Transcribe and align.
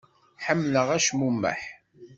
Ḥemmleɣ 0.45 0.87
acmumeḥ. 0.97 1.61